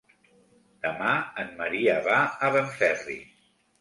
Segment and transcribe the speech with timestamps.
[0.85, 1.11] Demà
[1.43, 2.17] en Maria va
[2.49, 3.19] a Benferri.